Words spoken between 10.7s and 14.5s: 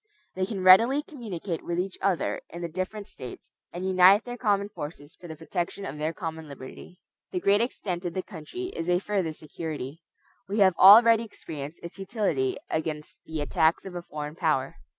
already experienced its utility against the attacks of a foreign